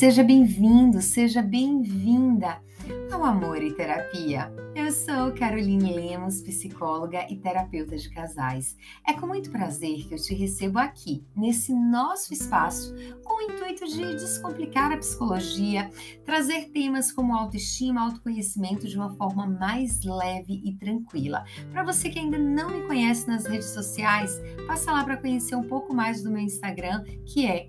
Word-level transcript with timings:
Seja 0.00 0.24
bem-vindo, 0.24 1.02
seja 1.02 1.42
bem-vinda 1.42 2.58
ao 3.12 3.22
Amor 3.22 3.62
e 3.62 3.70
Terapia. 3.74 4.50
Eu 4.74 4.90
sou 4.90 5.30
Caroline 5.32 5.92
Lemos, 5.92 6.40
psicóloga 6.40 7.26
e 7.30 7.36
terapeuta 7.36 7.98
de 7.98 8.08
casais. 8.08 8.78
É 9.06 9.12
com 9.12 9.26
muito 9.26 9.50
prazer 9.50 10.08
que 10.08 10.14
eu 10.14 10.18
te 10.18 10.34
recebo 10.34 10.78
aqui, 10.78 11.22
nesse 11.36 11.74
nosso 11.74 12.32
espaço, 12.32 12.94
o 13.40 13.42
intuito 13.42 13.86
de 13.86 14.14
descomplicar 14.14 14.92
a 14.92 14.98
psicologia, 14.98 15.90
trazer 16.24 16.70
temas 16.70 17.10
como 17.10 17.34
autoestima, 17.34 18.02
autoconhecimento 18.02 18.86
de 18.86 18.96
uma 18.96 19.10
forma 19.14 19.46
mais 19.46 20.02
leve 20.04 20.60
e 20.62 20.76
tranquila. 20.76 21.44
Para 21.72 21.82
você 21.82 22.10
que 22.10 22.18
ainda 22.18 22.38
não 22.38 22.68
me 22.70 22.86
conhece 22.86 23.26
nas 23.26 23.46
redes 23.46 23.68
sociais, 23.68 24.38
passa 24.66 24.92
lá 24.92 25.02
para 25.02 25.16
conhecer 25.16 25.56
um 25.56 25.64
pouco 25.64 25.94
mais 25.94 26.22
do 26.22 26.30
meu 26.30 26.42
Instagram, 26.42 27.02
que 27.24 27.46
é 27.46 27.66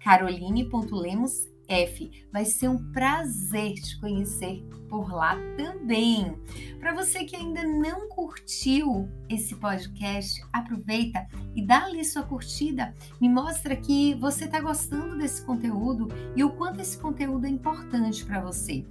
caroline.lemos 0.00 1.51
F. 1.72 2.10
Vai 2.32 2.44
ser 2.44 2.68
um 2.68 2.92
prazer 2.92 3.74
te 3.74 3.98
conhecer 4.00 4.62
por 4.88 5.10
lá 5.10 5.36
também. 5.56 6.36
Para 6.78 6.94
você 6.94 7.24
que 7.24 7.34
ainda 7.34 7.62
não 7.62 8.08
curtiu 8.08 9.08
esse 9.28 9.56
podcast, 9.56 10.44
aproveita 10.52 11.26
e 11.54 11.66
dá 11.66 11.84
ali 11.84 12.04
sua 12.04 12.22
curtida. 12.22 12.94
Me 13.20 13.28
mostra 13.28 13.74
que 13.74 14.14
você 14.14 14.44
está 14.44 14.60
gostando 14.60 15.16
desse 15.16 15.44
conteúdo 15.46 16.08
e 16.36 16.44
o 16.44 16.50
quanto 16.50 16.80
esse 16.80 16.98
conteúdo 16.98 17.46
é 17.46 17.48
importante 17.48 18.24
para 18.24 18.40
você. 18.40 18.84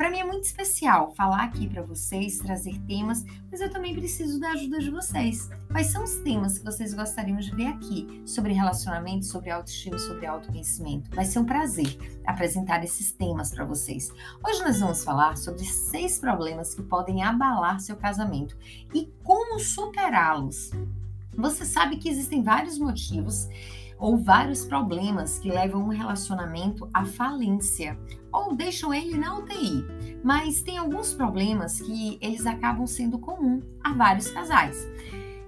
Para 0.00 0.08
mim 0.08 0.20
é 0.20 0.24
muito 0.24 0.44
especial 0.44 1.12
falar 1.14 1.44
aqui 1.44 1.68
para 1.68 1.82
vocês, 1.82 2.38
trazer 2.38 2.80
temas, 2.86 3.22
mas 3.50 3.60
eu 3.60 3.68
também 3.68 3.94
preciso 3.94 4.40
da 4.40 4.52
ajuda 4.52 4.78
de 4.78 4.90
vocês. 4.90 5.50
Quais 5.70 5.88
são 5.88 6.02
os 6.04 6.14
temas 6.22 6.56
que 6.56 6.64
vocês 6.64 6.94
gostariam 6.94 7.36
de 7.36 7.54
ver 7.54 7.66
aqui 7.66 8.22
sobre 8.24 8.54
relacionamento, 8.54 9.26
sobre 9.26 9.50
autoestima, 9.50 9.98
sobre 9.98 10.24
autoconhecimento? 10.24 11.14
Vai 11.14 11.26
ser 11.26 11.40
um 11.40 11.44
prazer 11.44 11.98
apresentar 12.24 12.82
esses 12.82 13.12
temas 13.12 13.50
para 13.50 13.66
vocês. 13.66 14.10
Hoje 14.42 14.62
nós 14.62 14.80
vamos 14.80 15.04
falar 15.04 15.36
sobre 15.36 15.66
seis 15.66 16.18
problemas 16.18 16.74
que 16.74 16.82
podem 16.82 17.22
abalar 17.22 17.78
seu 17.78 17.94
casamento 17.94 18.56
e 18.94 19.12
como 19.22 19.60
superá-los. 19.60 20.70
Você 21.36 21.66
sabe 21.66 21.98
que 21.98 22.08
existem 22.08 22.42
vários 22.42 22.78
motivos 22.78 23.50
ou 24.00 24.16
vários 24.16 24.64
problemas 24.64 25.38
que 25.38 25.50
levam 25.50 25.84
um 25.84 25.88
relacionamento 25.88 26.88
à 26.92 27.04
falência 27.04 27.98
ou 28.32 28.56
deixam 28.56 28.92
ele 28.94 29.16
na 29.16 29.36
UTI. 29.38 29.84
Mas 30.24 30.62
tem 30.62 30.78
alguns 30.78 31.12
problemas 31.12 31.80
que 31.80 32.18
eles 32.20 32.46
acabam 32.46 32.86
sendo 32.86 33.18
comum 33.18 33.62
a 33.84 33.92
vários 33.92 34.30
casais. 34.30 34.88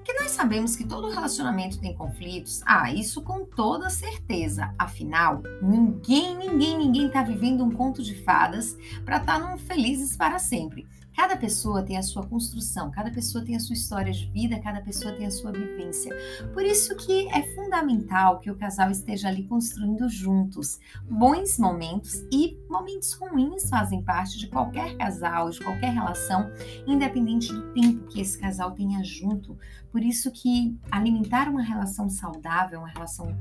Que 0.04 0.12
nós 0.14 0.32
sabemos 0.32 0.74
que 0.74 0.84
todo 0.84 1.10
relacionamento 1.10 1.80
tem 1.80 1.94
conflitos, 1.94 2.60
ah, 2.66 2.92
isso 2.92 3.22
com 3.22 3.44
toda 3.44 3.88
certeza. 3.88 4.74
Afinal, 4.76 5.42
ninguém, 5.62 6.36
ninguém, 6.36 6.76
ninguém 6.76 7.06
está 7.06 7.22
vivendo 7.22 7.64
um 7.64 7.70
conto 7.70 8.02
de 8.02 8.14
fadas 8.22 8.76
para 9.04 9.18
estar 9.18 9.40
tá 9.40 9.46
num 9.46 9.56
felizes 9.56 10.16
para 10.16 10.40
sempre. 10.40 10.88
Cada 11.22 11.36
pessoa 11.36 11.84
tem 11.84 11.96
a 11.96 12.02
sua 12.02 12.26
construção, 12.26 12.90
cada 12.90 13.08
pessoa 13.08 13.44
tem 13.44 13.54
a 13.54 13.60
sua 13.60 13.74
história 13.74 14.12
de 14.12 14.26
vida, 14.32 14.58
cada 14.58 14.80
pessoa 14.80 15.14
tem 15.14 15.24
a 15.24 15.30
sua 15.30 15.52
vivência. 15.52 16.12
Por 16.52 16.64
isso 16.64 16.96
que 16.96 17.28
é 17.28 17.54
fundamental 17.54 18.40
que 18.40 18.50
o 18.50 18.56
casal 18.56 18.90
esteja 18.90 19.28
ali 19.28 19.44
construindo 19.44 20.08
juntos. 20.08 20.80
Bons 21.08 21.60
momentos 21.60 22.26
e 22.32 22.58
momentos 22.68 23.12
ruins 23.12 23.70
fazem 23.70 24.02
parte 24.02 24.36
de 24.36 24.48
qualquer 24.48 24.96
casal, 24.96 25.48
de 25.48 25.60
qualquer 25.60 25.92
relação, 25.92 26.50
independente 26.88 27.52
do 27.52 27.72
tempo 27.72 28.08
que 28.08 28.20
esse 28.20 28.36
casal 28.36 28.72
tenha 28.72 29.04
junto. 29.04 29.56
Por 29.92 30.02
isso 30.02 30.28
que 30.32 30.76
alimentar 30.90 31.48
uma 31.48 31.62
relação 31.62 32.10
saudável, 32.10 32.80
uma 32.80 32.88
relação 32.88 33.32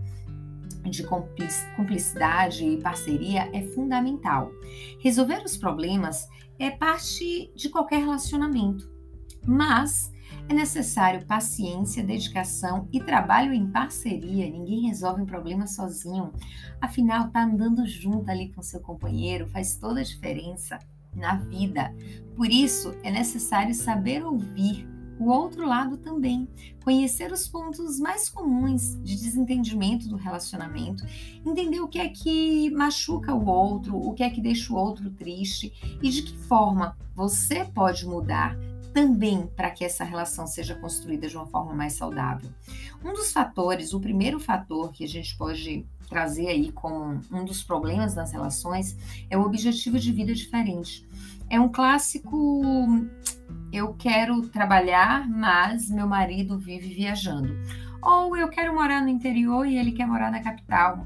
de 0.83 1.03
cumplicidade 1.75 2.63
e 2.63 2.81
parceria 2.81 3.49
é 3.53 3.63
fundamental. 3.63 4.51
Resolver 4.99 5.43
os 5.43 5.57
problemas 5.57 6.27
é 6.63 6.69
parte 6.69 7.51
de 7.55 7.69
qualquer 7.69 8.01
relacionamento, 8.01 8.87
mas 9.45 10.11
é 10.47 10.53
necessário 10.53 11.25
paciência, 11.25 12.03
dedicação 12.03 12.87
e 12.91 12.99
trabalho 12.99 13.51
em 13.51 13.65
parceria. 13.65 14.49
Ninguém 14.49 14.87
resolve 14.87 15.21
um 15.21 15.25
problema 15.25 15.65
sozinho. 15.65 16.31
Afinal, 16.79 17.29
tá 17.29 17.43
andando 17.43 17.85
junto 17.87 18.29
ali 18.29 18.53
com 18.53 18.61
seu 18.61 18.79
companheiro 18.79 19.47
faz 19.47 19.75
toda 19.75 20.01
a 20.01 20.03
diferença 20.03 20.77
na 21.15 21.35
vida. 21.35 21.95
Por 22.35 22.47
isso, 22.47 22.95
é 23.03 23.11
necessário 23.11 23.73
saber 23.73 24.23
ouvir 24.23 24.87
o 25.19 25.29
outro 25.29 25.67
lado 25.67 25.97
também, 25.97 26.47
conhecer 26.83 27.31
os 27.31 27.47
pontos 27.47 27.99
mais 27.99 28.29
comuns 28.29 28.99
de 29.03 29.15
desentendimento 29.15 30.07
do 30.07 30.15
relacionamento, 30.15 31.05
entender 31.45 31.79
o 31.79 31.87
que 31.87 31.99
é 31.99 32.09
que 32.09 32.71
machuca 32.71 33.33
o 33.33 33.45
outro, 33.45 33.95
o 33.95 34.13
que 34.13 34.23
é 34.23 34.29
que 34.29 34.41
deixa 34.41 34.73
o 34.73 34.75
outro 34.75 35.09
triste 35.11 35.71
e 36.01 36.09
de 36.09 36.23
que 36.23 36.37
forma 36.37 36.97
você 37.15 37.65
pode 37.65 38.05
mudar 38.05 38.57
também 38.93 39.47
para 39.55 39.71
que 39.71 39.85
essa 39.85 40.03
relação 40.03 40.45
seja 40.45 40.75
construída 40.75 41.27
de 41.27 41.35
uma 41.35 41.45
forma 41.45 41.73
mais 41.73 41.93
saudável. 41.93 42.49
Um 43.03 43.13
dos 43.13 43.31
fatores, 43.31 43.93
o 43.93 43.99
primeiro 43.99 44.39
fator 44.39 44.91
que 44.91 45.03
a 45.03 45.07
gente 45.07 45.37
pode 45.37 45.85
trazer 46.09 46.47
aí 46.47 46.71
como 46.73 47.21
um 47.31 47.45
dos 47.45 47.63
problemas 47.63 48.13
das 48.13 48.31
relações 48.31 48.97
é 49.29 49.37
o 49.37 49.43
objetivo 49.43 49.97
de 49.97 50.11
vida 50.11 50.33
diferente. 50.33 51.07
É 51.49 51.59
um 51.59 51.69
clássico 51.69 52.65
eu 53.71 53.93
quero 53.93 54.41
trabalhar, 54.49 55.27
mas 55.29 55.89
meu 55.89 56.07
marido 56.07 56.57
vive 56.57 56.93
viajando. 56.93 57.55
Ou 58.01 58.35
eu 58.35 58.49
quero 58.49 58.73
morar 58.73 59.01
no 59.01 59.09
interior 59.09 59.65
e 59.65 59.77
ele 59.77 59.91
quer 59.91 60.07
morar 60.07 60.31
na 60.31 60.41
capital. 60.41 61.05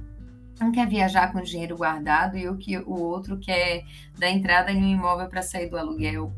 Um 0.61 0.71
quer 0.71 0.87
viajar 0.87 1.33
com 1.33 1.41
dinheiro 1.41 1.75
guardado 1.75 2.37
e 2.37 2.47
o, 2.47 2.55
que, 2.55 2.77
o 2.77 2.93
outro 2.93 3.37
quer 3.37 3.83
dar 4.17 4.29
entrada 4.29 4.71
em 4.71 4.81
um 4.81 4.87
imóvel 4.87 5.27
para 5.27 5.41
sair 5.41 5.69
do 5.69 5.77
aluguel. 5.77 6.33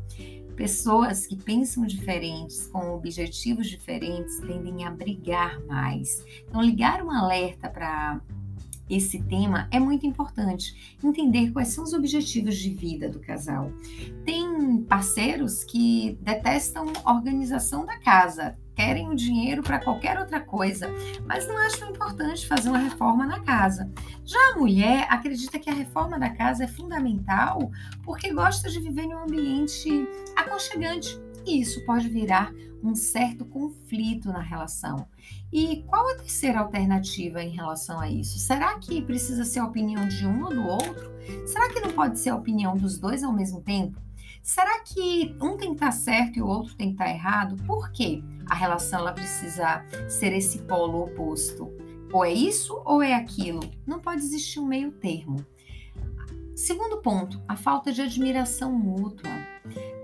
Pessoas 0.56 1.24
que 1.24 1.36
pensam 1.36 1.86
diferentes, 1.86 2.66
com 2.66 2.90
objetivos 2.90 3.68
diferentes, 3.68 4.40
tendem 4.40 4.84
a 4.84 4.90
brigar 4.90 5.60
mais. 5.66 6.24
Então, 6.48 6.60
ligar 6.60 7.00
um 7.00 7.12
alerta 7.12 7.68
para 7.68 8.20
esse 8.88 9.22
tema 9.22 9.68
é 9.70 9.78
muito 9.78 10.06
importante. 10.06 10.96
Entender 11.02 11.50
quais 11.52 11.68
são 11.68 11.84
os 11.84 11.92
objetivos 11.92 12.56
de 12.56 12.70
vida 12.70 13.08
do 13.08 13.20
casal. 13.20 13.72
Tem 14.24 14.82
parceiros 14.82 15.64
que 15.64 16.18
detestam 16.20 16.92
organização 17.04 17.84
da 17.84 17.98
casa, 17.98 18.56
querem 18.74 19.08
o 19.08 19.14
dinheiro 19.14 19.62
para 19.62 19.80
qualquer 19.80 20.18
outra 20.18 20.40
coisa, 20.40 20.88
mas 21.26 21.46
não 21.48 21.56
acham 21.58 21.90
importante 21.90 22.46
fazer 22.46 22.68
uma 22.68 22.78
reforma 22.78 23.26
na 23.26 23.40
casa. 23.40 23.90
Já 24.24 24.38
a 24.52 24.56
mulher 24.56 25.06
acredita 25.10 25.58
que 25.58 25.68
a 25.68 25.74
reforma 25.74 26.18
da 26.18 26.30
casa 26.30 26.64
é 26.64 26.68
fundamental 26.68 27.70
porque 28.04 28.32
gosta 28.32 28.70
de 28.70 28.80
viver 28.80 29.02
em 29.02 29.14
um 29.14 29.24
ambiente 29.24 30.06
aconchegante 30.36 31.20
e 31.48 31.60
isso 31.60 31.84
pode 31.86 32.08
virar 32.08 32.52
um 32.82 32.94
certo 32.94 33.44
conflito 33.44 34.28
na 34.28 34.40
relação. 34.40 35.08
E 35.52 35.82
qual 35.86 36.08
a 36.08 36.16
terceira 36.16 36.60
alternativa 36.60 37.42
em 37.42 37.50
relação 37.50 37.98
a 37.98 38.08
isso? 38.08 38.38
Será 38.38 38.78
que 38.78 39.02
precisa 39.02 39.44
ser 39.44 39.60
a 39.60 39.64
opinião 39.64 40.06
de 40.06 40.26
um 40.26 40.44
ou 40.44 40.50
do 40.50 40.66
outro? 40.66 41.10
Será 41.46 41.72
que 41.72 41.80
não 41.80 41.90
pode 41.90 42.18
ser 42.18 42.30
a 42.30 42.36
opinião 42.36 42.76
dos 42.76 42.98
dois 42.98 43.24
ao 43.24 43.32
mesmo 43.32 43.62
tempo? 43.62 44.00
Será 44.42 44.80
que 44.80 45.34
um 45.40 45.56
tem 45.56 45.70
que 45.70 45.76
estar 45.76 45.90
certo 45.90 46.38
e 46.38 46.42
o 46.42 46.46
outro 46.46 46.74
tem 46.76 46.88
que 46.88 46.94
estar 46.94 47.10
errado? 47.10 47.56
Por 47.64 47.90
quê? 47.90 48.22
A 48.46 48.54
relação 48.54 49.00
ela 49.00 49.12
precisa 49.12 49.84
ser 50.08 50.32
esse 50.32 50.60
polo 50.60 51.02
oposto. 51.04 51.70
Ou 52.12 52.24
é 52.24 52.32
isso 52.32 52.80
ou 52.84 53.02
é 53.02 53.14
aquilo. 53.14 53.60
Não 53.86 54.00
pode 54.00 54.22
existir 54.22 54.60
um 54.60 54.66
meio 54.66 54.92
termo. 54.92 55.44
Segundo 56.54 56.98
ponto, 56.98 57.40
a 57.46 57.56
falta 57.56 57.92
de 57.92 58.00
admiração 58.00 58.72
mútua 58.72 59.30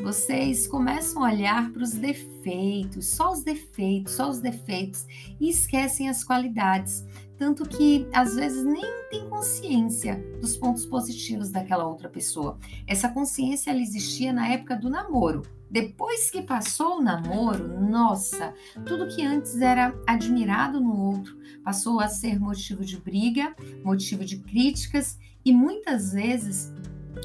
vocês 0.05 0.67
começam 0.67 1.25
a 1.25 1.33
olhar 1.33 1.73
para 1.73 1.83
os 1.83 1.93
defeitos, 1.93 3.07
só 3.07 3.33
os 3.33 3.43
defeitos, 3.43 4.13
só 4.13 4.29
os 4.29 4.39
defeitos 4.39 5.07
e 5.41 5.49
esquecem 5.49 6.11
as 6.11 6.23
qualidades. 6.23 7.07
Tanto 7.39 7.67
que 7.67 8.07
às 8.13 8.35
vezes 8.37 8.63
nem 8.65 8.85
tem 9.11 9.27
consciência 9.31 10.23
dos 10.43 10.59
pontos 10.59 10.85
positivos 10.85 11.51
daquela 11.51 11.87
outra 11.87 12.11
pessoa. 12.11 12.59
Essa 12.87 13.09
consciência 13.09 13.71
ela 13.71 13.81
existia 13.81 14.31
na 14.31 14.47
época 14.47 14.77
do 14.77 14.91
namoro. 14.91 15.41
Depois 15.71 16.31
que 16.31 16.43
passou 16.43 16.99
o 16.99 17.03
namoro, 17.03 17.81
nossa, 17.81 18.53
tudo 18.85 19.09
que 19.09 19.25
antes 19.25 19.59
era 19.63 19.99
admirado 20.07 20.83
no 20.83 20.95
outro 21.01 21.35
passou 21.65 21.99
a 21.99 22.09
ser 22.09 22.39
motivo 22.39 22.85
de 22.85 23.01
briga, 23.01 23.57
motivo 23.83 24.23
de 24.23 24.37
críticas 24.37 25.19
e 25.43 25.51
muitas 25.51 26.13
vezes 26.13 26.71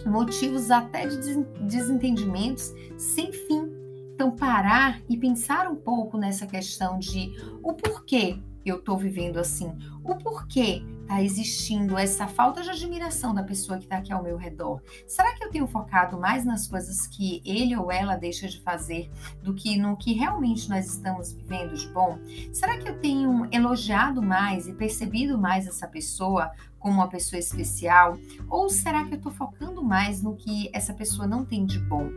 motivos 0.06 0.72
até 0.72 1.08
de 1.08 1.44
desentendimentos 1.62 2.74
sem 2.98 3.32
fim. 3.32 3.70
Então, 4.14 4.32
parar 4.32 5.02
e 5.08 5.16
pensar 5.16 5.70
um 5.70 5.76
pouco 5.76 6.18
nessa 6.18 6.46
questão 6.46 7.00
de 7.00 7.32
o 7.64 7.74
porquê 7.74 8.38
eu 8.66 8.78
estou 8.78 8.98
vivendo 8.98 9.38
assim? 9.38 9.72
O 10.04 10.16
porquê 10.16 10.84
está 11.02 11.24
existindo 11.24 11.98
essa 11.98 12.28
falta 12.28 12.62
de 12.62 12.70
admiração 12.70 13.34
da 13.34 13.44
pessoa 13.44 13.78
que 13.78 13.86
está 13.86 13.98
aqui 13.98 14.14
ao 14.14 14.22
meu 14.22 14.38
redor? 14.38 14.82
Será 15.08 15.34
que 15.34 15.44
eu 15.44 15.50
tenho 15.50 15.68
focado 15.68 16.20
mais 16.20 16.46
nas 16.46 16.68
coisas 16.68 17.08
que 17.08 17.42
ele 17.44 17.76
ou 17.76 17.92
ela 17.92 18.16
deixa 18.16 18.48
de 18.48 18.62
fazer 18.62 19.10
do 19.42 19.54
que 19.54 19.78
no 19.78 19.98
que 19.98 20.14
realmente 20.14 20.70
nós 20.70 20.86
estamos 20.86 21.32
vivendo 21.32 21.74
de 21.74 21.88
bom? 21.90 22.20
Será 22.54 22.78
que 22.78 22.88
eu 22.88 23.00
tenho 23.00 23.48
elogiado 23.52 24.22
mais 24.22 24.68
e 24.68 24.74
percebido 24.74 25.38
mais 25.38 25.68
essa 25.68 25.88
pessoa 25.88 26.52
como 26.80 26.96
uma 26.96 27.08
pessoa 27.08 27.40
especial? 27.40 28.18
Ou 28.50 28.70
será 28.70 29.06
que 29.06 29.14
eu 29.14 29.18
estou 29.18 29.32
focando 29.32 29.84
mais 29.84 30.22
no 30.22 30.36
que 30.36 30.70
essa 30.74 30.94
pessoa 30.94 31.28
não 31.28 31.46
tem 31.46 31.66
de 31.66 31.80
bom? 31.80 32.10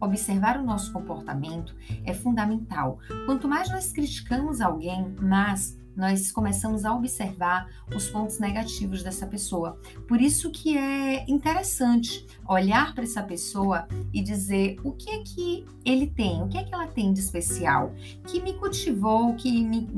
Observar 0.00 0.58
o 0.58 0.64
nosso 0.64 0.92
comportamento 0.92 1.74
é 2.04 2.14
fundamental. 2.14 2.98
Quanto 3.26 3.48
mais 3.48 3.68
nós 3.70 3.92
criticamos 3.92 4.60
alguém, 4.60 5.14
mais 5.20 5.76
nós 5.98 6.30
começamos 6.30 6.84
a 6.84 6.94
observar 6.94 7.68
os 7.92 8.08
pontos 8.08 8.38
negativos 8.38 9.02
dessa 9.02 9.26
pessoa. 9.26 9.80
Por 10.06 10.20
isso 10.20 10.52
que 10.52 10.78
é 10.78 11.28
interessante 11.28 12.24
olhar 12.48 12.94
para 12.94 13.02
essa 13.02 13.20
pessoa 13.20 13.88
e 14.14 14.22
dizer 14.22 14.78
o 14.84 14.92
que 14.92 15.10
é 15.10 15.18
que 15.24 15.66
ele 15.84 16.06
tem, 16.06 16.40
o 16.40 16.48
que 16.48 16.56
é 16.56 16.62
que 16.62 16.72
ela 16.72 16.86
tem 16.86 17.12
de 17.12 17.18
especial, 17.18 17.92
que 18.28 18.40
me 18.40 18.52
cultivou, 18.54 19.34
que 19.34 19.64
me, 19.64 19.88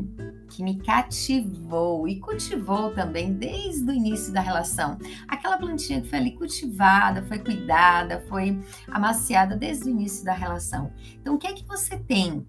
que 0.48 0.62
me 0.62 0.80
cativou 0.80 2.08
e 2.08 2.18
cultivou 2.18 2.94
também 2.94 3.34
desde 3.34 3.84
o 3.84 3.92
início 3.92 4.32
da 4.32 4.40
relação. 4.40 4.96
Aquela 5.28 5.58
plantinha 5.58 6.00
que 6.00 6.08
foi 6.08 6.18
ali 6.18 6.30
cultivada, 6.32 7.22
foi 7.24 7.40
cuidada, 7.40 8.24
foi 8.26 8.58
amaciada 8.88 9.54
desde 9.54 9.84
o 9.84 9.90
início 9.90 10.24
da 10.24 10.32
relação. 10.32 10.90
Então, 11.20 11.34
o 11.34 11.38
que 11.38 11.46
é 11.46 11.52
que 11.52 11.66
você 11.66 11.98
tem 11.98 12.46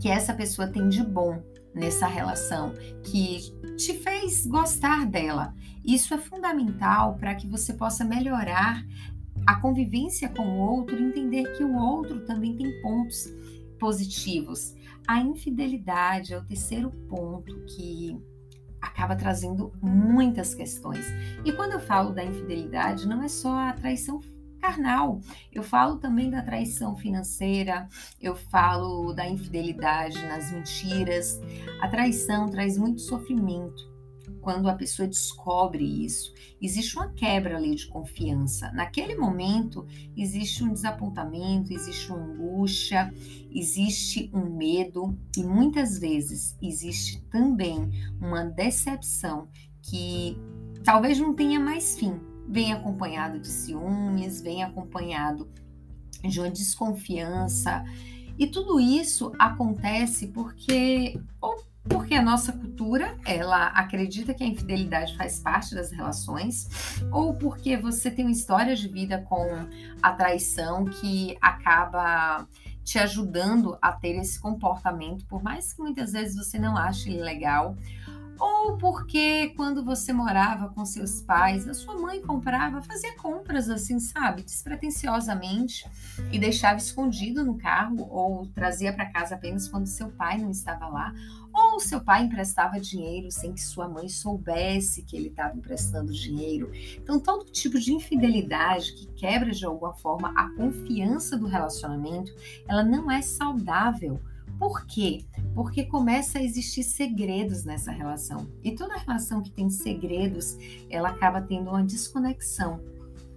que 0.00 0.08
essa 0.08 0.34
pessoa 0.34 0.66
tem 0.66 0.88
de 0.88 1.04
bom? 1.04 1.40
Nessa 1.76 2.06
relação 2.06 2.72
que 3.04 3.52
te 3.76 3.92
fez 3.92 4.46
gostar 4.46 5.04
dela. 5.06 5.54
Isso 5.84 6.14
é 6.14 6.18
fundamental 6.18 7.16
para 7.16 7.34
que 7.34 7.46
você 7.46 7.74
possa 7.74 8.04
melhorar 8.04 8.82
a 9.46 9.60
convivência 9.60 10.28
com 10.30 10.42
o 10.42 10.58
outro, 10.58 10.98
entender 10.98 11.56
que 11.56 11.62
o 11.62 11.76
outro 11.76 12.24
também 12.24 12.56
tem 12.56 12.80
pontos 12.80 13.28
positivos. 13.78 14.74
A 15.06 15.20
infidelidade 15.20 16.32
é 16.32 16.38
o 16.38 16.44
terceiro 16.44 16.90
ponto 17.08 17.54
que 17.66 18.18
acaba 18.80 19.14
trazendo 19.14 19.70
muitas 19.80 20.54
questões. 20.54 21.04
E 21.44 21.52
quando 21.52 21.72
eu 21.72 21.80
falo 21.80 22.12
da 22.12 22.24
infidelidade, 22.24 23.06
não 23.06 23.22
é 23.22 23.28
só 23.28 23.68
a 23.68 23.72
traição 23.72 24.20
carnal. 24.66 25.20
Eu 25.52 25.62
falo 25.62 25.96
também 25.96 26.28
da 26.28 26.42
traição 26.42 26.96
financeira, 26.96 27.88
eu 28.20 28.34
falo 28.34 29.12
da 29.12 29.28
infidelidade 29.28 30.20
nas 30.26 30.50
mentiras. 30.50 31.40
A 31.80 31.88
traição 31.88 32.48
traz 32.48 32.76
muito 32.76 33.00
sofrimento. 33.00 33.94
Quando 34.40 34.68
a 34.68 34.74
pessoa 34.74 35.08
descobre 35.08 35.84
isso, 36.04 36.32
existe 36.60 36.96
uma 36.96 37.12
quebra 37.12 37.56
ali 37.56 37.74
de 37.74 37.86
confiança. 37.86 38.70
Naquele 38.72 39.16
momento, 39.16 39.86
existe 40.16 40.62
um 40.62 40.72
desapontamento, 40.72 41.72
existe 41.72 42.12
uma 42.12 42.24
angústia, 42.24 43.12
existe 43.52 44.30
um 44.32 44.56
medo 44.56 45.16
e 45.36 45.42
muitas 45.42 45.98
vezes 45.98 46.56
existe 46.62 47.20
também 47.24 47.90
uma 48.20 48.44
decepção 48.44 49.48
que 49.82 50.36
talvez 50.84 51.18
não 51.18 51.34
tenha 51.34 51.58
mais 51.58 51.98
fim, 51.98 52.20
vem 52.48 52.72
acompanhado 52.72 53.38
de 53.38 53.48
ciúmes, 53.48 54.40
vem 54.40 54.62
acompanhado 54.62 55.48
de 56.22 56.40
uma 56.40 56.50
desconfiança. 56.50 57.84
E 58.38 58.46
tudo 58.46 58.78
isso 58.78 59.32
acontece 59.38 60.28
porque 60.28 61.18
ou 61.40 61.64
porque 61.88 62.14
a 62.14 62.22
nossa 62.22 62.52
cultura, 62.52 63.16
ela 63.24 63.68
acredita 63.68 64.34
que 64.34 64.42
a 64.42 64.46
infidelidade 64.46 65.16
faz 65.16 65.38
parte 65.38 65.74
das 65.74 65.90
relações, 65.90 66.68
ou 67.12 67.34
porque 67.34 67.76
você 67.76 68.10
tem 68.10 68.24
uma 68.24 68.32
história 68.32 68.74
de 68.74 68.88
vida 68.88 69.18
com 69.28 69.46
a 70.02 70.12
traição 70.12 70.84
que 70.84 71.36
acaba 71.40 72.46
te 72.84 72.98
ajudando 72.98 73.76
a 73.82 73.92
ter 73.92 74.16
esse 74.16 74.38
comportamento, 74.40 75.26
por 75.26 75.42
mais 75.42 75.72
que 75.72 75.80
muitas 75.80 76.12
vezes 76.12 76.36
você 76.36 76.58
não 76.58 76.76
ache 76.76 77.10
ele 77.10 77.22
legal, 77.22 77.76
ou 78.38 78.76
porque 78.76 79.52
quando 79.56 79.84
você 79.84 80.12
morava 80.12 80.68
com 80.68 80.84
seus 80.84 81.22
pais, 81.22 81.68
a 81.68 81.74
sua 81.74 81.96
mãe 81.98 82.20
comprava, 82.20 82.82
fazia 82.82 83.16
compras 83.16 83.68
assim, 83.68 83.98
sabe, 83.98 84.42
despretensiosamente 84.42 85.88
e 86.30 86.38
deixava 86.38 86.78
escondido 86.78 87.44
no 87.44 87.56
carro 87.56 88.06
ou 88.10 88.46
trazia 88.48 88.92
para 88.92 89.06
casa 89.06 89.34
apenas 89.34 89.68
quando 89.68 89.86
seu 89.86 90.08
pai 90.08 90.38
não 90.38 90.50
estava 90.50 90.88
lá, 90.88 91.12
ou 91.52 91.80
seu 91.80 92.00
pai 92.00 92.24
emprestava 92.24 92.78
dinheiro 92.78 93.30
sem 93.30 93.52
que 93.52 93.62
sua 93.62 93.88
mãe 93.88 94.08
soubesse 94.08 95.02
que 95.02 95.16
ele 95.16 95.28
estava 95.28 95.56
emprestando 95.56 96.12
dinheiro. 96.12 96.70
Então, 96.98 97.18
todo 97.18 97.50
tipo 97.50 97.78
de 97.78 97.94
infidelidade 97.94 98.92
que 98.92 99.06
quebra 99.14 99.50
de 99.50 99.64
alguma 99.64 99.94
forma 99.94 100.32
a 100.36 100.50
confiança 100.50 101.36
do 101.36 101.46
relacionamento, 101.46 102.32
ela 102.68 102.84
não 102.84 103.10
é 103.10 103.22
saudável 103.22 104.20
por 104.58 104.86
quê? 104.86 105.24
Porque 105.54 105.84
começa 105.84 106.38
a 106.38 106.42
existir 106.42 106.82
segredos 106.82 107.64
nessa 107.64 107.90
relação. 107.90 108.48
E 108.62 108.72
toda 108.72 108.96
relação 108.96 109.42
que 109.42 109.50
tem 109.50 109.68
segredos, 109.70 110.56
ela 110.90 111.10
acaba 111.10 111.40
tendo 111.40 111.70
uma 111.70 111.82
desconexão. 111.82 112.80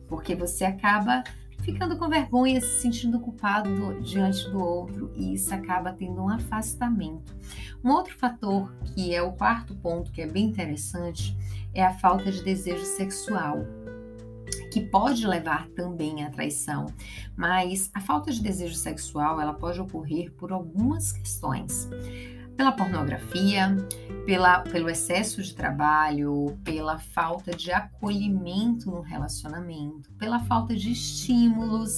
Porque 0.07 0.35
você 0.35 0.65
acaba 0.65 1.23
ficando 1.61 1.97
com 1.97 2.09
vergonha, 2.09 2.59
se 2.61 2.81
sentindo 2.81 3.19
culpado 3.19 3.69
do, 3.75 4.01
diante 4.01 4.49
do 4.49 4.59
outro, 4.59 5.11
e 5.15 5.33
isso 5.33 5.53
acaba 5.53 5.91
tendo 5.91 6.21
um 6.21 6.29
afastamento. 6.29 7.35
Um 7.83 7.91
outro 7.91 8.17
fator, 8.17 8.73
que 8.93 9.13
é 9.13 9.21
o 9.21 9.33
quarto 9.33 9.75
ponto, 9.75 10.11
que 10.11 10.21
é 10.21 10.27
bem 10.27 10.45
interessante, 10.45 11.35
é 11.73 11.83
a 11.83 11.93
falta 11.93 12.31
de 12.31 12.43
desejo 12.43 12.85
sexual 12.85 13.65
que 14.71 14.81
pode 14.81 15.25
levar 15.25 15.67
também 15.69 16.23
à 16.23 16.29
traição, 16.29 16.87
mas 17.35 17.89
a 17.93 17.99
falta 17.99 18.31
de 18.31 18.41
desejo 18.41 18.75
sexual 18.75 19.41
ela 19.41 19.53
pode 19.53 19.79
ocorrer 19.79 20.31
por 20.33 20.51
algumas 20.51 21.11
questões. 21.11 21.89
Pela 22.55 22.73
pornografia, 22.73 23.75
pela, 24.25 24.59
pelo 24.59 24.89
excesso 24.89 25.41
de 25.41 25.55
trabalho, 25.55 26.57
pela 26.63 26.99
falta 26.99 27.51
de 27.51 27.71
acolhimento 27.71 28.91
no 28.91 28.99
relacionamento, 28.99 30.11
pela 30.13 30.39
falta 30.39 30.75
de 30.75 30.91
estímulos, 30.91 31.95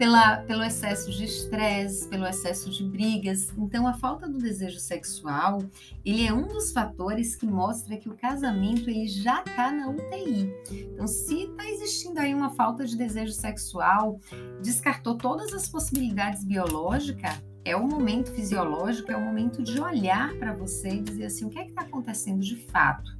pela, 0.00 0.38
pelo 0.38 0.64
excesso 0.64 1.10
de 1.10 1.24
estresse, 1.24 2.08
pelo 2.08 2.26
excesso 2.26 2.70
de 2.70 2.82
brigas. 2.82 3.52
Então, 3.58 3.86
a 3.86 3.92
falta 3.92 4.26
do 4.26 4.38
desejo 4.38 4.80
sexual, 4.80 5.62
ele 6.02 6.26
é 6.26 6.32
um 6.32 6.48
dos 6.48 6.72
fatores 6.72 7.36
que 7.36 7.44
mostra 7.44 7.98
que 7.98 8.08
o 8.08 8.16
casamento 8.16 8.88
ele 8.88 9.06
já 9.06 9.42
está 9.42 9.70
na 9.70 9.90
UTI. 9.90 10.50
Então, 10.72 11.06
se 11.06 11.42
está 11.42 11.68
existindo 11.68 12.18
aí 12.18 12.34
uma 12.34 12.48
falta 12.48 12.86
de 12.86 12.96
desejo 12.96 13.32
sexual, 13.32 14.18
descartou 14.62 15.18
todas 15.18 15.52
as 15.52 15.68
possibilidades 15.68 16.44
biológicas, 16.44 17.38
é 17.62 17.76
o 17.76 17.86
momento 17.86 18.32
fisiológico, 18.32 19.12
é 19.12 19.16
o 19.18 19.20
momento 19.20 19.62
de 19.62 19.78
olhar 19.78 20.34
para 20.38 20.54
você 20.54 20.94
e 20.94 21.02
dizer 21.02 21.26
assim, 21.26 21.44
o 21.44 21.50
que 21.50 21.58
é 21.58 21.64
que 21.64 21.72
está 21.72 21.82
acontecendo 21.82 22.40
de 22.40 22.56
fato? 22.56 23.19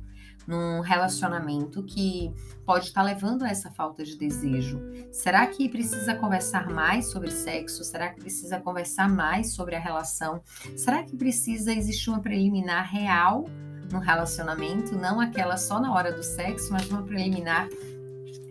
Num 0.51 0.81
relacionamento 0.81 1.81
que 1.85 2.35
pode 2.67 2.87
estar 2.87 3.05
levando 3.05 3.45
a 3.45 3.49
essa 3.49 3.71
falta 3.71 4.03
de 4.03 4.19
desejo? 4.19 4.83
Será 5.13 5.47
que 5.47 5.69
precisa 5.69 6.17
conversar 6.17 6.69
mais 6.69 7.07
sobre 7.07 7.31
sexo? 7.31 7.85
Será 7.85 8.09
que 8.09 8.19
precisa 8.19 8.59
conversar 8.59 9.09
mais 9.09 9.55
sobre 9.55 9.77
a 9.77 9.79
relação? 9.79 10.43
Será 10.77 11.05
que 11.05 11.17
precisa 11.17 11.73
existir 11.73 12.11
uma 12.11 12.21
preliminar 12.21 12.91
real 12.91 13.45
no 13.93 14.01
relacionamento, 14.01 14.97
não 14.97 15.21
aquela 15.21 15.57
só 15.57 15.81
na 15.81 15.93
hora 15.95 16.13
do 16.13 16.23
sexo, 16.23 16.73
mas 16.73 16.91
uma 16.91 17.03
preliminar 17.03 17.69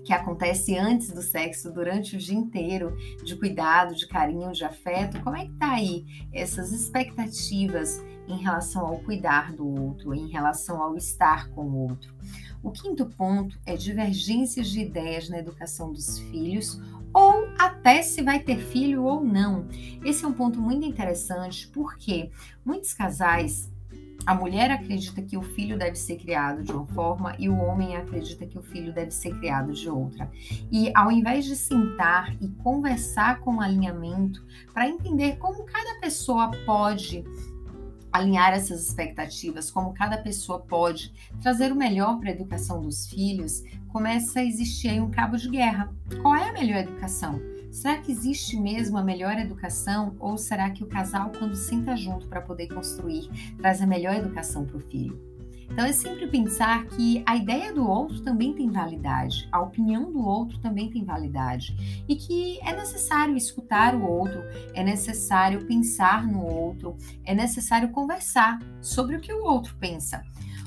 que 0.05 0.13
acontece 0.13 0.77
antes 0.77 1.11
do 1.11 1.21
sexo, 1.21 1.71
durante 1.71 2.15
o 2.15 2.17
dia 2.17 2.35
inteiro, 2.35 2.95
de 3.23 3.35
cuidado, 3.35 3.93
de 3.93 4.07
carinho, 4.07 4.51
de 4.53 4.63
afeto. 4.63 5.21
Como 5.21 5.35
é 5.35 5.45
que 5.45 5.53
tá 5.53 5.73
aí 5.73 6.05
essas 6.33 6.71
expectativas 6.71 8.01
em 8.29 8.37
relação 8.37 8.85
ao 8.85 8.99
cuidar 8.99 9.51
do 9.51 9.67
outro, 9.67 10.13
em 10.13 10.27
relação 10.27 10.81
ao 10.81 10.95
estar 10.95 11.49
com 11.49 11.65
o 11.65 11.89
outro. 11.89 12.13
O 12.61 12.71
quinto 12.71 13.05
ponto 13.05 13.57
é 13.65 13.75
divergências 13.75 14.67
de 14.67 14.81
ideias 14.81 15.29
na 15.29 15.39
educação 15.39 15.91
dos 15.91 16.19
filhos 16.19 16.79
ou 17.13 17.47
até 17.57 18.01
se 18.01 18.21
vai 18.21 18.39
ter 18.39 18.59
filho 18.59 19.03
ou 19.03 19.23
não. 19.23 19.67
Esse 20.05 20.23
é 20.23 20.27
um 20.27 20.33
ponto 20.33 20.59
muito 20.59 20.85
interessante 20.85 21.67
porque 21.67 22.29
muitos 22.63 22.93
casais 22.93 23.71
a 24.25 24.35
mulher 24.35 24.69
acredita 24.69 25.21
que 25.21 25.37
o 25.37 25.41
filho 25.41 25.77
deve 25.77 25.95
ser 25.95 26.17
criado 26.17 26.61
de 26.61 26.71
uma 26.71 26.85
forma 26.87 27.35
e 27.39 27.49
o 27.49 27.57
homem 27.57 27.95
acredita 27.95 28.45
que 28.45 28.59
o 28.59 28.61
filho 28.61 28.93
deve 28.93 29.11
ser 29.11 29.33
criado 29.39 29.71
de 29.71 29.89
outra. 29.89 30.29
E 30.71 30.91
ao 30.93 31.11
invés 31.11 31.45
de 31.45 31.55
sentar 31.55 32.35
e 32.41 32.49
conversar 32.49 33.39
com 33.39 33.61
alinhamento 33.61 34.45
para 34.73 34.87
entender 34.87 35.37
como 35.37 35.63
cada 35.63 35.99
pessoa 35.99 36.51
pode 36.65 37.23
alinhar 38.11 38.53
essas 38.53 38.87
expectativas, 38.87 39.69
como 39.71 39.93
cada 39.93 40.17
pessoa 40.17 40.59
pode 40.59 41.13
trazer 41.41 41.71
o 41.71 41.75
melhor 41.75 42.19
para 42.19 42.29
a 42.29 42.33
educação 42.33 42.81
dos 42.81 43.07
filhos, 43.07 43.63
começa 43.87 44.39
a 44.39 44.45
existir 44.45 44.89
aí 44.89 44.99
um 44.99 45.11
cabo 45.11 45.37
de 45.37 45.49
guerra. 45.49 45.93
Qual 46.21 46.35
é 46.35 46.49
a 46.49 46.53
melhor 46.53 46.79
educação? 46.79 47.39
Será 47.71 47.97
que 47.97 48.11
existe 48.11 48.59
mesmo 48.59 48.97
a 48.97 49.03
melhor 49.03 49.37
educação 49.37 50.15
ou 50.19 50.37
será 50.37 50.69
que 50.71 50.83
o 50.83 50.87
casal, 50.87 51.31
quando 51.37 51.55
senta 51.55 51.95
junto 51.95 52.27
para 52.27 52.41
poder 52.41 52.67
construir, 52.67 53.29
traz 53.57 53.81
a 53.81 53.87
melhor 53.87 54.15
educação 54.15 54.65
para 54.65 54.77
o 54.77 54.79
filho? 54.79 55.28
Então 55.71 55.85
é 55.85 55.93
sempre 55.93 56.27
pensar 56.27 56.85
que 56.87 57.23
a 57.25 57.35
ideia 57.35 57.71
do 57.73 57.87
outro 57.87 58.21
também 58.21 58.53
tem 58.53 58.69
validade, 58.69 59.47
a 59.51 59.61
opinião 59.61 60.11
do 60.11 60.19
outro 60.19 60.59
também 60.59 60.89
tem 60.89 61.05
validade 61.05 62.03
e 62.07 62.15
que 62.15 62.59
é 62.61 62.75
necessário 62.75 63.37
escutar 63.37 63.95
o 63.95 64.03
outro, 64.03 64.41
é 64.73 64.83
necessário 64.83 65.65
pensar 65.65 66.27
no 66.27 66.43
outro, 66.43 66.97
é 67.23 67.33
necessário 67.33 67.91
conversar 67.91 68.59
sobre 68.81 69.15
o 69.15 69.21
que 69.21 69.31
o 69.31 69.43
outro 69.43 69.75
pensa. 69.79 70.21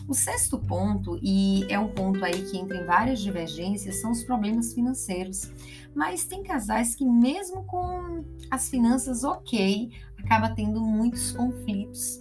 O 0.09 0.15
sexto 0.15 0.59
ponto, 0.59 1.19
e 1.23 1.65
é 1.69 1.79
um 1.79 1.89
ponto 1.89 2.25
aí 2.25 2.43
que 2.51 2.59
entra 2.59 2.77
em 2.77 2.85
várias 2.85 3.21
divergências, 3.21 4.01
são 4.01 4.11
os 4.11 4.25
problemas 4.25 4.75
financeiros. 4.75 5.51
Mas 5.95 6.25
tem 6.25 6.43
casais 6.43 6.95
que, 6.95 7.05
mesmo 7.05 7.65
com 7.65 8.25
as 8.51 8.69
finanças 8.69 9.23
ok, 9.23 9.91
acaba 10.19 10.51
tendo 10.51 10.81
muitos 10.81 11.31
conflitos. 11.33 12.19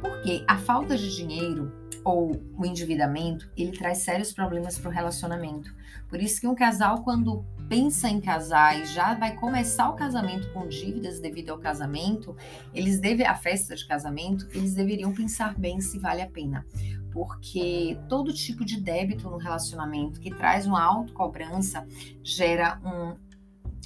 Porque 0.00 0.44
a 0.46 0.58
falta 0.58 0.96
de 0.96 1.16
dinheiro 1.16 1.72
ou 2.04 2.42
o 2.56 2.66
endividamento, 2.66 3.50
ele 3.56 3.72
traz 3.72 3.98
sérios 3.98 4.32
problemas 4.32 4.78
para 4.78 4.90
o 4.90 4.92
relacionamento. 4.92 5.74
Por 6.08 6.20
isso 6.20 6.40
que 6.40 6.46
um 6.46 6.54
casal, 6.54 7.02
quando 7.02 7.44
pensa 7.68 8.08
em 8.08 8.20
casar 8.20 8.78
e 8.78 8.84
já 8.84 9.14
vai 9.14 9.34
começar 9.34 9.88
o 9.88 9.94
casamento 9.94 10.52
com 10.52 10.68
dívidas 10.68 11.20
devido 11.20 11.50
ao 11.50 11.58
casamento, 11.58 12.36
eles 12.74 13.00
devem 13.00 13.26
a 13.26 13.34
festa 13.34 13.74
de 13.74 13.86
casamento, 13.86 14.46
eles 14.52 14.74
deveriam 14.74 15.12
pensar 15.14 15.58
bem 15.58 15.80
se 15.80 15.98
vale 15.98 16.20
a 16.20 16.26
pena. 16.26 16.66
Porque 17.10 17.98
todo 18.08 18.32
tipo 18.32 18.64
de 18.64 18.80
débito 18.80 19.28
no 19.30 19.36
relacionamento 19.36 20.20
que 20.20 20.30
traz 20.30 20.66
uma 20.66 20.82
autocobrança 20.82 21.86
gera 22.22 22.80
um 22.84 23.16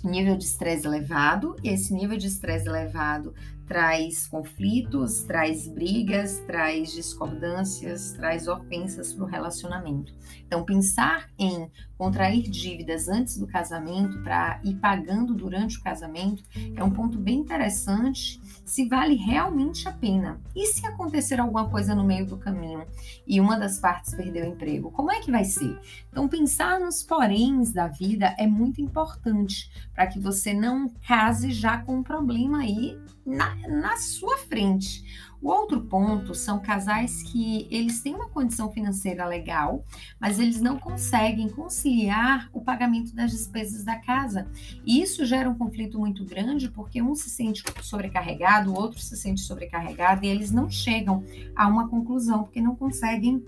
nível 0.04 0.36
de 0.36 0.44
estresse 0.44 0.86
elevado, 0.86 1.56
e 1.62 1.68
esse 1.68 1.92
nível 1.92 2.16
de 2.16 2.26
estresse 2.26 2.68
elevado 2.68 3.34
traz 3.66 4.26
conflitos, 4.28 5.22
traz 5.22 5.66
brigas, 5.66 6.38
traz 6.46 6.92
discordâncias, 6.92 8.12
traz 8.12 8.46
ofensas 8.46 9.12
para 9.12 9.24
o 9.24 9.26
relacionamento. 9.26 10.14
Então, 10.46 10.64
pensar 10.64 11.28
em 11.38 11.68
contrair 11.98 12.42
dívidas 12.42 13.08
antes 13.08 13.36
do 13.36 13.46
casamento 13.46 14.22
para 14.22 14.60
ir 14.64 14.76
pagando 14.76 15.34
durante 15.34 15.78
o 15.78 15.82
casamento 15.82 16.44
é 16.76 16.84
um 16.84 16.90
ponto 16.90 17.18
bem 17.18 17.40
interessante 17.40 18.40
se 18.64 18.88
vale 18.88 19.14
realmente 19.14 19.88
a 19.88 19.92
pena. 19.92 20.40
E 20.54 20.66
se 20.66 20.86
acontecer 20.86 21.40
alguma 21.40 21.68
coisa 21.68 21.94
no 21.94 22.04
meio 22.04 22.26
do 22.26 22.36
caminho 22.36 22.86
e 23.26 23.40
uma 23.40 23.58
das 23.58 23.78
partes 23.78 24.14
perder 24.14 24.44
o 24.44 24.48
emprego, 24.52 24.90
como 24.90 25.10
é 25.10 25.20
que 25.20 25.30
vai 25.30 25.44
ser? 25.44 25.78
Então, 26.10 26.28
pensar 26.28 26.80
nos 26.80 27.02
poréns 27.02 27.72
da 27.72 27.88
vida 27.88 28.34
é 28.38 28.46
muito 28.46 28.80
importante 28.80 29.70
para 29.94 30.06
que 30.06 30.18
você 30.18 30.52
não 30.52 30.88
case 31.06 31.50
já 31.50 31.78
com 31.78 31.96
um 31.98 32.02
problema 32.02 32.58
aí 32.58 32.98
na, 33.24 33.54
na 33.68 33.96
sua 33.96 34.36
frente. 34.38 35.04
O 35.46 35.48
outro 35.48 35.80
ponto 35.80 36.34
são 36.34 36.58
casais 36.58 37.22
que 37.22 37.68
eles 37.70 38.00
têm 38.00 38.16
uma 38.16 38.28
condição 38.28 38.68
financeira 38.72 39.24
legal, 39.24 39.84
mas 40.18 40.40
eles 40.40 40.60
não 40.60 40.76
conseguem 40.76 41.48
conciliar 41.48 42.50
o 42.52 42.60
pagamento 42.60 43.14
das 43.14 43.30
despesas 43.30 43.84
da 43.84 43.94
casa. 43.94 44.48
E 44.84 45.00
isso 45.00 45.24
gera 45.24 45.48
um 45.48 45.54
conflito 45.54 46.00
muito 46.00 46.24
grande 46.24 46.68
porque 46.68 47.00
um 47.00 47.14
se 47.14 47.30
sente 47.30 47.62
sobrecarregado, 47.80 48.72
o 48.72 48.76
outro 48.76 48.98
se 48.98 49.16
sente 49.16 49.40
sobrecarregado 49.40 50.24
e 50.24 50.28
eles 50.28 50.50
não 50.50 50.68
chegam 50.68 51.22
a 51.54 51.68
uma 51.68 51.88
conclusão 51.88 52.42
porque 52.42 52.60
não 52.60 52.74
conseguem 52.74 53.44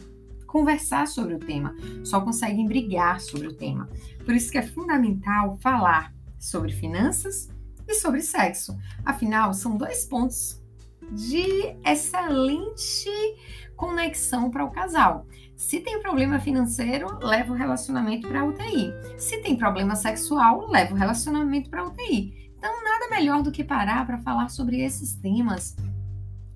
conversar 0.47 1.09
sobre 1.09 1.35
o 1.35 1.40
tema, 1.40 1.75
só 2.05 2.21
conseguem 2.21 2.64
brigar 2.64 3.21
sobre 3.21 3.49
o 3.49 3.52
tema. 3.52 3.88
Por 4.25 4.37
isso 4.37 4.52
que 4.52 4.59
é 4.59 4.62
fundamental 4.62 5.59
falar 5.61 6.14
sobre 6.38 6.71
finanças 6.71 7.50
e 7.88 7.95
sobre 7.95 8.23
sexo. 8.23 8.78
Afinal, 9.05 9.52
são 9.52 9.76
dois 9.76 10.05
pontos 10.05 10.62
de 11.10 11.76
excelente 11.84 13.10
conexão 13.76 14.50
para 14.50 14.64
o 14.64 14.70
casal. 14.70 15.26
Se 15.56 15.80
tem 15.80 16.00
problema 16.00 16.38
financeiro, 16.38 17.18
leva 17.20 17.52
o 17.52 17.56
relacionamento 17.56 18.28
para 18.28 18.44
UTI. 18.44 18.92
Se 19.18 19.42
tem 19.42 19.56
problema 19.56 19.96
sexual, 19.96 20.68
leva 20.68 20.94
o 20.94 20.96
relacionamento 20.96 21.68
para 21.68 21.84
UTI. 21.84 22.52
Então, 22.56 22.84
nada 22.84 23.08
melhor 23.10 23.42
do 23.42 23.52
que 23.52 23.64
parar 23.64 24.06
para 24.06 24.18
falar 24.18 24.48
sobre 24.50 24.80
esses 24.80 25.14
temas, 25.14 25.76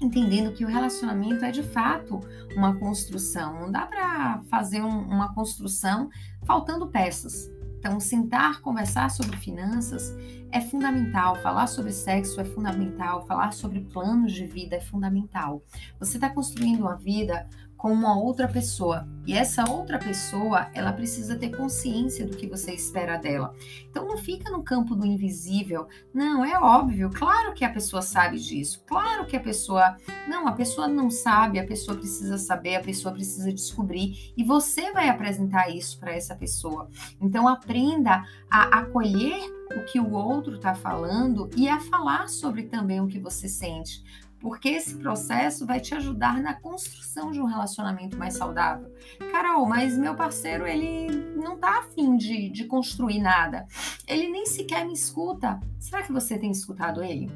entendendo 0.00 0.52
que 0.52 0.64
o 0.64 0.68
relacionamento 0.68 1.44
é 1.44 1.50
de 1.50 1.62
fato 1.62 2.20
uma 2.56 2.76
construção. 2.76 3.60
Não 3.60 3.72
dá 3.72 3.86
para 3.86 4.42
fazer 4.50 4.82
um, 4.82 5.00
uma 5.00 5.34
construção 5.34 6.08
faltando 6.44 6.88
peças. 6.88 7.50
Então, 7.82 7.98
sentar, 7.98 8.60
conversar 8.60 9.10
sobre 9.10 9.36
finanças 9.36 10.14
é 10.52 10.60
fundamental. 10.60 11.34
Falar 11.42 11.66
sobre 11.66 11.90
sexo 11.90 12.40
é 12.40 12.44
fundamental. 12.44 13.26
Falar 13.26 13.52
sobre 13.52 13.80
planos 13.80 14.32
de 14.32 14.46
vida 14.46 14.76
é 14.76 14.80
fundamental. 14.80 15.64
Você 15.98 16.16
está 16.16 16.30
construindo 16.30 16.78
uma 16.78 16.94
vida 16.94 17.44
com 17.82 17.92
uma 17.92 18.16
outra 18.16 18.46
pessoa. 18.46 19.08
E 19.26 19.34
essa 19.34 19.68
outra 19.68 19.98
pessoa, 19.98 20.68
ela 20.72 20.92
precisa 20.92 21.36
ter 21.36 21.50
consciência 21.50 22.24
do 22.24 22.36
que 22.36 22.46
você 22.46 22.72
espera 22.72 23.16
dela. 23.16 23.56
Então 23.90 24.06
não 24.06 24.16
fica 24.16 24.48
no 24.52 24.62
campo 24.62 24.94
do 24.94 25.04
invisível. 25.04 25.88
Não, 26.14 26.44
é 26.44 26.56
óbvio, 26.56 27.10
claro 27.12 27.52
que 27.52 27.64
a 27.64 27.72
pessoa 27.72 28.00
sabe 28.00 28.38
disso. 28.38 28.84
Claro 28.86 29.26
que 29.26 29.36
a 29.36 29.40
pessoa, 29.40 29.96
não, 30.28 30.46
a 30.46 30.52
pessoa 30.52 30.86
não 30.86 31.10
sabe, 31.10 31.58
a 31.58 31.66
pessoa 31.66 31.96
precisa 31.96 32.38
saber, 32.38 32.76
a 32.76 32.84
pessoa 32.84 33.12
precisa 33.12 33.52
descobrir 33.52 34.32
e 34.36 34.44
você 34.44 34.92
vai 34.92 35.08
apresentar 35.08 35.68
isso 35.68 35.98
para 35.98 36.12
essa 36.12 36.36
pessoa. 36.36 36.88
Então 37.20 37.48
aprenda 37.48 38.24
a 38.48 38.78
acolher 38.78 39.40
o 39.76 39.84
que 39.86 39.98
o 39.98 40.12
outro 40.12 40.54
está 40.54 40.72
falando 40.72 41.50
e 41.56 41.68
a 41.68 41.80
falar 41.80 42.28
sobre 42.28 42.64
também 42.64 43.00
o 43.00 43.08
que 43.08 43.18
você 43.18 43.48
sente 43.48 44.04
porque 44.42 44.70
esse 44.70 44.96
processo 44.96 45.64
vai 45.64 45.80
te 45.80 45.94
ajudar 45.94 46.42
na 46.42 46.52
construção 46.52 47.30
de 47.30 47.40
um 47.40 47.44
relacionamento 47.44 48.18
mais 48.18 48.34
saudável. 48.34 48.92
Carol, 49.30 49.64
mas 49.64 49.96
meu 49.96 50.16
parceiro, 50.16 50.66
ele 50.66 51.06
não 51.36 51.56
tá 51.56 51.78
afim 51.78 52.16
de, 52.16 52.50
de 52.50 52.64
construir 52.64 53.20
nada. 53.20 53.64
Ele 54.06 54.28
nem 54.28 54.44
sequer 54.44 54.84
me 54.84 54.92
escuta. 54.92 55.60
Será 55.78 56.02
que 56.02 56.12
você 56.12 56.36
tem 56.36 56.50
escutado 56.50 57.04
ele? 57.04 57.30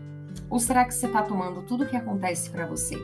Ou 0.51 0.59
será 0.59 0.85
que 0.85 0.93
você 0.93 1.07
está 1.07 1.23
tomando 1.23 1.63
tudo 1.63 1.85
o 1.85 1.89
que 1.89 1.97
acontece 1.97 2.51
para 2.51 2.67
você? 2.67 2.97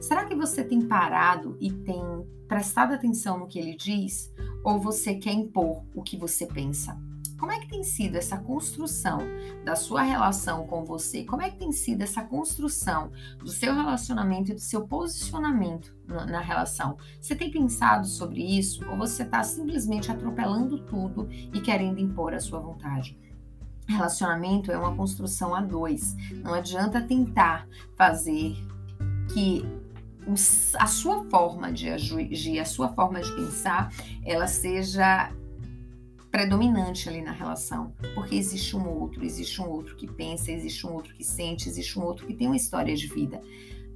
Será 0.00 0.24
que 0.24 0.34
você 0.34 0.64
tem 0.64 0.80
parado 0.80 1.58
e 1.60 1.70
tem 1.70 2.02
prestado 2.48 2.94
atenção 2.94 3.38
no 3.38 3.46
que 3.46 3.58
ele 3.58 3.76
diz? 3.76 4.32
Ou 4.64 4.80
você 4.80 5.14
quer 5.14 5.32
impor 5.32 5.84
o 5.94 6.02
que 6.02 6.16
você 6.16 6.46
pensa? 6.46 6.98
Como 7.40 7.52
é 7.52 7.58
que 7.58 7.68
tem 7.68 7.82
sido 7.82 8.16
essa 8.16 8.36
construção 8.36 9.20
da 9.64 9.74
sua 9.74 10.02
relação 10.02 10.66
com 10.66 10.84
você? 10.84 11.24
Como 11.24 11.40
é 11.40 11.48
que 11.48 11.56
tem 11.56 11.72
sido 11.72 12.02
essa 12.02 12.22
construção 12.22 13.10
do 13.38 13.48
seu 13.48 13.74
relacionamento 13.74 14.50
e 14.50 14.54
do 14.54 14.60
seu 14.60 14.86
posicionamento 14.86 15.96
na, 16.06 16.26
na 16.26 16.40
relação? 16.40 16.98
Você 17.18 17.34
tem 17.34 17.50
pensado 17.50 18.06
sobre 18.06 18.42
isso 18.42 18.86
ou 18.90 18.98
você 18.98 19.22
está 19.22 19.42
simplesmente 19.42 20.12
atropelando 20.12 20.84
tudo 20.84 21.30
e 21.30 21.62
querendo 21.62 21.98
impor 21.98 22.34
a 22.34 22.40
sua 22.40 22.60
vontade? 22.60 23.18
Relacionamento 23.88 24.70
é 24.70 24.76
uma 24.76 24.94
construção 24.94 25.54
a 25.54 25.62
dois. 25.62 26.14
Não 26.44 26.52
adianta 26.52 27.00
tentar 27.00 27.66
fazer 27.96 28.54
que 29.32 29.64
a 30.78 30.86
sua 30.86 31.24
forma 31.30 31.72
de 31.72 31.88
agir, 31.88 32.60
a 32.60 32.66
sua 32.66 32.90
forma 32.90 33.22
de 33.22 33.34
pensar, 33.34 33.90
ela 34.26 34.46
seja 34.46 35.32
predominante 36.30 37.08
ali 37.08 37.22
na 37.22 37.32
relação, 37.32 37.92
porque 38.14 38.36
existe 38.36 38.76
um 38.76 38.88
outro, 38.88 39.24
existe 39.24 39.60
um 39.60 39.68
outro 39.68 39.96
que 39.96 40.06
pensa, 40.06 40.52
existe 40.52 40.86
um 40.86 40.92
outro 40.92 41.14
que 41.14 41.24
sente, 41.24 41.68
existe 41.68 41.98
um 41.98 42.02
outro 42.02 42.26
que 42.26 42.34
tem 42.34 42.46
uma 42.46 42.56
história 42.56 42.94
de 42.94 43.06
vida. 43.08 43.40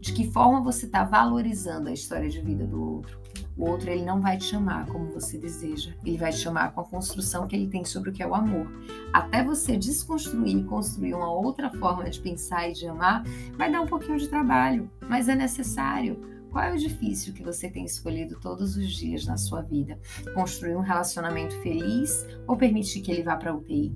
De 0.01 0.13
que 0.13 0.31
forma 0.31 0.61
você 0.61 0.85
está 0.85 1.03
valorizando 1.03 1.89
a 1.89 1.93
história 1.93 2.29
de 2.29 2.41
vida 2.41 2.67
do 2.67 2.97
outro? 2.97 3.19
O 3.57 3.71
outro 3.71 3.89
ele 3.89 4.05
não 4.05 4.21
vai 4.21 4.37
te 4.37 4.45
chamar 4.45 4.87
como 4.87 5.11
você 5.11 5.39
deseja, 5.39 5.95
ele 6.05 6.19
vai 6.19 6.31
te 6.31 6.39
chamar 6.39 6.73
com 6.73 6.81
a 6.81 6.85
construção 6.85 7.47
que 7.47 7.57
ele 7.57 7.69
tem 7.69 7.85
sobre 7.85 8.11
o 8.11 8.13
que 8.13 8.23
é 8.23 8.27
o 8.27 8.35
amor. 8.35 8.71
Até 9.13 9.43
você 9.43 9.77
desconstruir 9.77 10.59
e 10.59 10.65
construir 10.65 11.15
uma 11.15 11.33
outra 11.33 11.71
forma 11.71 12.11
de 12.11 12.21
pensar 12.21 12.69
e 12.69 12.73
de 12.73 12.87
amar, 12.87 13.25
vai 13.57 13.71
dar 13.71 13.81
um 13.81 13.87
pouquinho 13.87 14.19
de 14.19 14.29
trabalho, 14.29 14.91
mas 15.09 15.29
é 15.29 15.35
necessário 15.35 16.21
qual 16.55 16.67
é 16.67 16.73
o 16.73 16.79
difícil 16.79 17.35
que 17.35 17.43
você 17.43 17.69
tem 17.69 17.85
escolhido 17.85 18.39
todos 18.39 18.77
os 18.77 18.93
dias 18.93 19.27
na 19.27 19.37
sua 19.37 19.61
vida? 19.61 19.99
Construir 20.35 20.77
um 20.77 20.83
relacionamento 20.83 21.61
feliz 21.63 22.25
ou 22.47 22.57
permitir 22.57 23.01
que 23.01 23.11
ele 23.11 23.25
vá 23.25 23.37
para 23.37 23.53
UTI? 23.53 23.93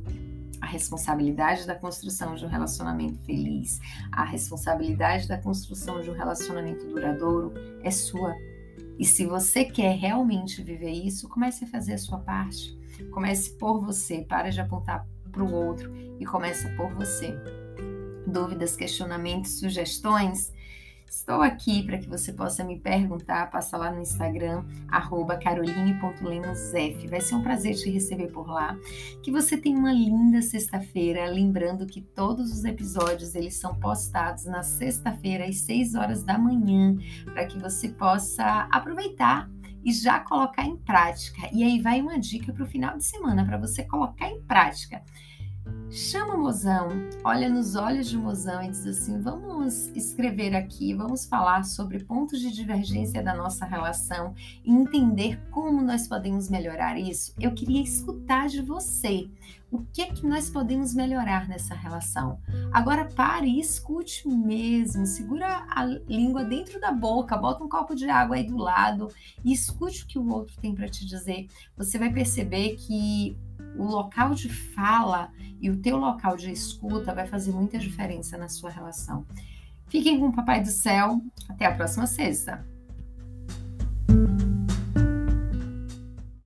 A 0.60 0.66
responsabilidade 0.66 1.64
da 1.68 1.76
construção 1.76 2.34
de 2.34 2.44
um 2.44 2.48
relacionamento 2.48 3.16
feliz, 3.20 3.78
a 4.10 4.24
responsabilidade 4.24 5.28
da 5.28 5.38
construção 5.38 6.00
de 6.00 6.10
um 6.10 6.14
relacionamento 6.14 6.84
duradouro 6.88 7.54
é 7.84 7.92
sua. 7.92 8.34
E 8.98 9.04
se 9.04 9.24
você 9.24 9.64
quer 9.64 9.94
realmente 9.94 10.60
viver 10.60 10.90
isso, 10.90 11.28
comece 11.28 11.64
a 11.64 11.68
fazer 11.68 11.92
a 11.92 11.98
sua 11.98 12.18
parte. 12.18 12.76
Comece 13.12 13.50
por 13.50 13.80
você, 13.80 14.26
para 14.28 14.50
de 14.50 14.60
apontar 14.60 15.06
para 15.30 15.44
o 15.44 15.54
outro 15.54 15.94
e 16.18 16.26
comece 16.26 16.68
por 16.74 16.92
você. 16.92 17.38
Dúvidas, 18.26 18.74
questionamentos, 18.74 19.60
sugestões? 19.60 20.52
Estou 21.10 21.40
aqui 21.40 21.82
para 21.82 21.96
que 21.96 22.08
você 22.08 22.32
possa 22.32 22.62
me 22.62 22.78
perguntar, 22.78 23.50
passa 23.50 23.78
lá 23.78 23.90
no 23.90 24.00
Instagram, 24.00 24.64
caroline.lemosf. 25.42 27.08
Vai 27.08 27.20
ser 27.20 27.34
um 27.34 27.42
prazer 27.42 27.74
te 27.74 27.90
receber 27.90 28.28
por 28.28 28.46
lá. 28.46 28.76
Que 29.22 29.30
você 29.30 29.56
tenha 29.56 29.78
uma 29.78 29.92
linda 29.92 30.42
sexta-feira, 30.42 31.26
lembrando 31.30 31.86
que 31.86 32.02
todos 32.02 32.52
os 32.52 32.64
episódios 32.64 33.34
eles 33.34 33.54
são 33.54 33.74
postados 33.74 34.44
na 34.44 34.62
sexta-feira 34.62 35.46
às 35.46 35.56
6 35.60 35.94
horas 35.94 36.22
da 36.22 36.36
manhã, 36.36 36.94
para 37.24 37.46
que 37.46 37.58
você 37.58 37.88
possa 37.88 38.68
aproveitar 38.70 39.50
e 39.84 39.92
já 39.92 40.20
colocar 40.20 40.64
em 40.64 40.76
prática. 40.76 41.48
E 41.52 41.62
aí 41.62 41.80
vai 41.80 42.00
uma 42.02 42.18
dica 42.18 42.52
para 42.52 42.64
o 42.64 42.66
final 42.66 42.96
de 42.98 43.04
semana 43.04 43.46
para 43.46 43.56
você 43.56 43.82
colocar 43.84 44.28
em 44.28 44.42
prática. 44.42 45.02
Chama 45.90 46.34
o 46.34 46.42
mozão, 46.42 46.88
olha 47.24 47.48
nos 47.48 47.74
olhos 47.74 48.10
de 48.10 48.18
mozão 48.18 48.62
e 48.62 48.68
diz 48.68 48.86
assim: 48.86 49.18
vamos 49.22 49.88
escrever 49.96 50.54
aqui, 50.54 50.92
vamos 50.92 51.24
falar 51.24 51.64
sobre 51.64 52.04
pontos 52.04 52.40
de 52.40 52.52
divergência 52.52 53.22
da 53.22 53.34
nossa 53.34 53.64
relação 53.64 54.34
e 54.62 54.70
entender 54.70 55.40
como 55.50 55.80
nós 55.80 56.06
podemos 56.06 56.50
melhorar 56.50 56.98
isso. 56.98 57.32
Eu 57.40 57.54
queria 57.54 57.82
escutar 57.82 58.48
de 58.48 58.60
você. 58.60 59.30
O 59.70 59.82
que 59.92 60.02
é 60.02 60.06
que 60.06 60.26
nós 60.26 60.48
podemos 60.48 60.94
melhorar 60.94 61.48
nessa 61.48 61.74
relação? 61.74 62.38
Agora 62.72 63.06
pare 63.06 63.48
e 63.48 63.60
escute 63.60 64.26
mesmo. 64.28 65.06
Segura 65.06 65.66
a 65.68 65.84
língua 65.84 66.44
dentro 66.44 66.80
da 66.80 66.92
boca, 66.92 67.36
bota 67.36 67.64
um 67.64 67.68
copo 67.68 67.94
de 67.94 68.08
água 68.08 68.36
aí 68.36 68.46
do 68.46 68.56
lado 68.56 69.08
e 69.44 69.52
escute 69.52 70.04
o 70.04 70.06
que 70.06 70.18
o 70.18 70.28
outro 70.30 70.54
tem 70.60 70.74
para 70.74 70.88
te 70.88 71.06
dizer. 71.06 71.48
Você 71.76 71.98
vai 71.98 72.10
perceber 72.10 72.76
que 72.76 73.36
o 73.76 73.84
local 73.84 74.34
de 74.34 74.48
fala 74.48 75.30
e 75.60 75.70
o 75.70 75.76
teu 75.76 75.96
local 75.96 76.36
de 76.36 76.50
escuta 76.50 77.14
vai 77.14 77.26
fazer 77.26 77.52
muita 77.52 77.78
diferença 77.78 78.36
na 78.38 78.48
sua 78.48 78.70
relação. 78.70 79.26
Fiquem 79.88 80.18
com 80.18 80.28
o 80.28 80.32
Papai 80.32 80.62
do 80.62 80.70
Céu. 80.70 81.20
Até 81.48 81.66
a 81.66 81.74
próxima 81.74 82.06
sexta. 82.06 82.64